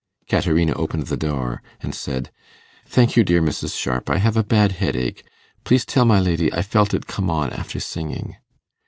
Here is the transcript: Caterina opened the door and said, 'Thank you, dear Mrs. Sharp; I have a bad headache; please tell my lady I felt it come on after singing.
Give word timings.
Caterina 0.27 0.73
opened 0.73 1.05
the 1.05 1.15
door 1.15 1.61
and 1.79 1.93
said, 1.93 2.31
'Thank 2.87 3.15
you, 3.15 3.23
dear 3.23 3.39
Mrs. 3.39 3.77
Sharp; 3.79 4.09
I 4.09 4.17
have 4.17 4.35
a 4.35 4.43
bad 4.43 4.71
headache; 4.71 5.23
please 5.63 5.85
tell 5.85 6.05
my 6.05 6.19
lady 6.19 6.51
I 6.51 6.63
felt 6.63 6.95
it 6.95 7.05
come 7.05 7.29
on 7.29 7.51
after 7.53 7.79
singing. 7.79 8.35